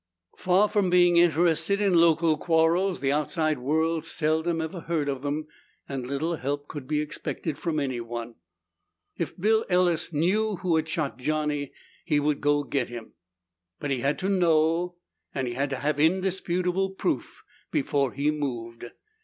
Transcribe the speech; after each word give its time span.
Far 0.39 0.67
from 0.67 0.89
being 0.89 1.17
interested 1.17 1.79
in 1.79 1.93
local 1.93 2.35
quarrels, 2.35 3.01
the 3.01 3.11
outside 3.11 3.59
world 3.59 4.03
seldom 4.03 4.59
even 4.59 4.81
heard 4.81 5.07
of 5.07 5.21
them 5.21 5.45
and 5.87 6.07
little 6.07 6.37
help 6.37 6.67
could 6.67 6.87
be 6.87 6.99
expected 6.99 7.59
from 7.59 7.79
anyone. 7.79 8.33
If 9.17 9.39
Bill 9.39 9.63
Ellis 9.69 10.11
knew 10.11 10.55
who 10.55 10.75
had 10.77 10.89
shot 10.89 11.19
Johnny, 11.19 11.71
he 12.03 12.19
would 12.19 12.41
go 12.41 12.63
get 12.63 12.89
him. 12.89 13.13
But 13.79 13.91
he 13.91 13.99
had 13.99 14.17
to 14.17 14.27
know 14.29 14.95
and 15.35 15.47
had 15.49 15.69
to 15.69 15.75
have 15.75 15.99
indisputable 15.99 16.89
proof 16.95 17.43
before 17.69 18.13
he 18.13 18.31
moved. 18.31 18.85